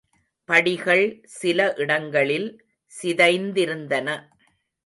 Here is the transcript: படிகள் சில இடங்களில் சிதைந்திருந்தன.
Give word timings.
படிகள் 0.49 1.03
சில 1.23 1.73
இடங்களில் 1.77 2.49
சிதைந்திருந்தன. 2.93 4.07